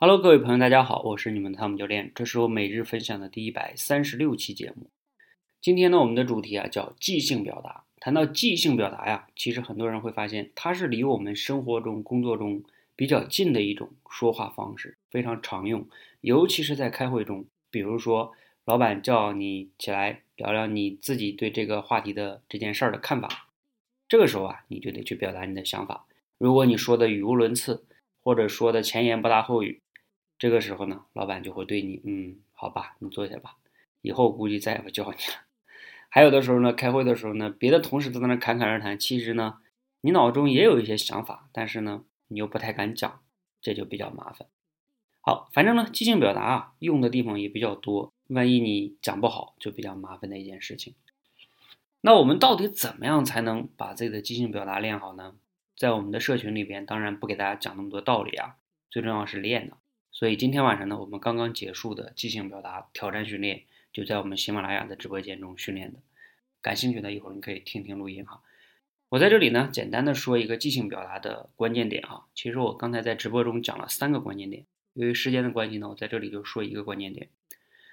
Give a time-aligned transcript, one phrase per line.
[0.00, 4.88] Hello，各位朋友，大家好，我是你们的汤姆教练，这是我每日分享的第一百三十六期节目。
[5.60, 7.82] 今天呢，我们的主题啊叫即兴表达。
[7.98, 12.62] 谈到即兴表达呀，其实很多人会发现，它是离我们生活中、工作中
[12.94, 15.84] 比较近的一种说话方式，非常常用。
[16.20, 18.30] 尤其是在开会中，比如说
[18.66, 23.48] 老板叫你起来聊聊你自己对这个话题的这件事儿的看法，
[24.08, 26.06] 这个时候啊，你就得去表达你的想法。
[26.38, 27.84] 如果你说的语无伦次，
[28.22, 29.80] 或者说的前言不搭后语，
[30.38, 33.56] 这个时候呢，老板就会对你，嗯，好吧，你坐下吧，
[34.02, 35.42] 以后估计再也不叫你了。
[36.08, 39.58] 还有的时候呢，开会的时候呢，别的同事都在那侃侃而谈，其实呢，
[40.00, 43.20] 你脑中也有一些想法，但是呢，你又不太敢讲，
[43.60, 44.48] 这就比较麻烦。
[45.20, 50.94] 好，反正呢，即兴表达啊，用的地方也比较多，万一你讲不好，就比较麻烦的一件事情。
[52.00, 55.34] 那我们到底怎么样才能把自己的即兴表达练好呢？
[55.76, 58.56] 在我们的社群里边，当然不给大家讲那么多道理啊，
[58.88, 59.76] 最重要是练的。
[60.18, 66.00] 所以今天晚上呢，我们刚刚结束的即兴表达挑战训练，就在我们喜马拉雅的直播间中训练的。
[66.60, 68.42] 感兴趣的，一会儿你可以听听录音哈。
[69.10, 72.26] 我在这里呢，简单的说一个即兴表达的关键点哈。
[72.34, 77.28] 其实我刚才在直播中讲了三个关键点，由于时间的关系呢，我在这里就说一个关键点。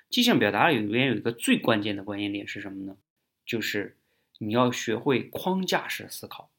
[0.09, 2.97] 即兴表达里面有一个最关键的关键点是什么呢？
[3.45, 3.97] 就是
[4.39, 6.49] 你要学会框架式思考。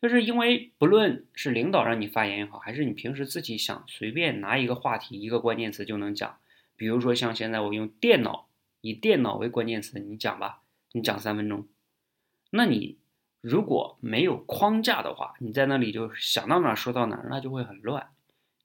[0.00, 6.38] 就是因为不论是领导让你发言也好，还是你平时自己想随便拿一个话题、一个关键词就能讲，
[6.76, 8.48] 比如说像现在我用电脑，
[8.82, 11.66] 以电脑为关键词，你讲吧，你讲三分钟。
[12.50, 12.98] 那你
[13.40, 18.10] 如果没有框架的话，你在那里就想到哪说到哪，那就会很乱。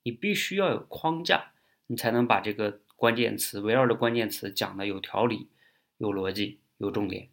[0.03, 1.53] 你必须要有框架，
[1.87, 5.47] 你才能把这个关键词围绕着关键词讲的有条理、
[5.97, 7.29] 有逻辑、有重点。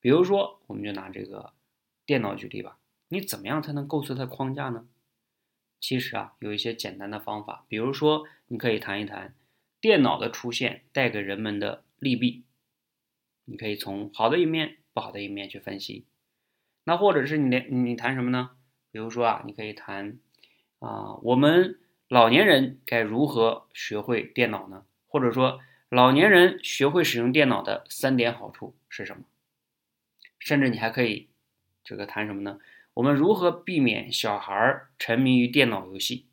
[0.00, 1.52] 比如说，我们就拿这个
[2.04, 2.78] 电脑举例吧。
[3.12, 4.86] 你怎么样才能构思它的框架呢？
[5.80, 9.34] 其实啊，有一些简单的方法，比如说，你可以谈一谈
[9.80, 12.44] 电脑的出现带给人们的利弊，
[13.46, 16.06] 你可以从好的一面、不好的一面去分析。
[16.84, 18.50] 那或者是你连你谈什么呢？
[18.92, 20.18] 比如说啊，你可以谈
[20.78, 24.84] 啊，我们老年人该如何学会电脑呢？
[25.08, 29.24] 或者说，老年人学会使用电脑的三点好处是什么？
[30.38, 31.28] 甚至你还可以
[31.82, 32.60] 这个谈什么呢？
[33.00, 36.26] 我们如何避免小孩儿沉迷于电脑游戏，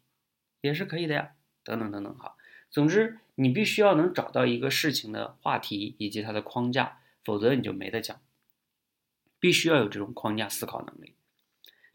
[0.60, 1.32] 也是可以的呀，
[1.64, 2.36] 等等等等哈。
[2.70, 8.20] 总之，你必须要能找到一个事情的话题以及它的框架，否则你就没得讲。
[9.40, 11.14] 必须要有这种框架思考能力，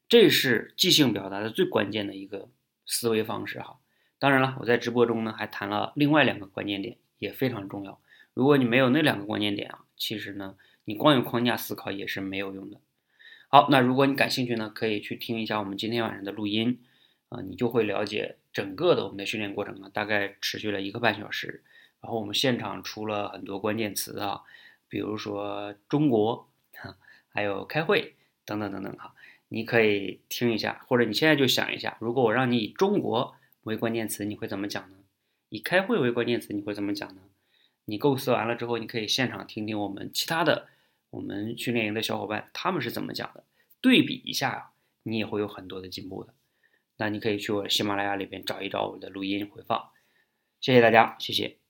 [0.08, 2.48] 这是即兴表达的最关键的一个
[2.86, 3.78] 思维方式哈。
[4.18, 8.00] 当然了，我在直播中呢还谈了另外两个关键点，也非常重要。
[8.32, 10.56] 如果你没有那两个关键点啊，其实呢，
[10.86, 12.80] 你光有框架思考也是没有用的。
[13.54, 16.80] 好，那如果你感兴趣呢，可以去听一下我们今天晚上的录音，
[17.28, 21.62] 啊，你就会了解整个的我们的训练过程啊，大概持续了一个半小时，
[22.00, 24.40] 然后我们现场出了很多关键词啊，
[24.88, 26.48] 比如说中国，
[27.28, 28.14] 还有开会
[28.46, 29.14] 等等等等哈，
[29.48, 34.96] 你可以听一下，或者你现在就想一下，如果我让你以中国为关键词，你会怎么讲呢？
[35.50, 37.20] 以开会为关键词，你会怎么讲呢？
[37.84, 40.68] 你构思完了之后，你可以现场听听我们其他的。
[41.12, 43.44] 我们训练营的小伙伴他们是怎么讲的？
[43.82, 44.70] 对比一下呀，
[45.02, 46.34] 你也会有很多的进步的。
[46.96, 49.90] 那你可以去我喜马拉雅里边找一找我的录音回放。
[50.60, 51.61] 谢谢大家，谢谢。